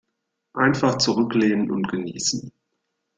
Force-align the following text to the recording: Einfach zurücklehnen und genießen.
Einfach 0.53 0.97
zurücklehnen 0.97 1.69
und 1.69 1.87
genießen. 1.87 2.51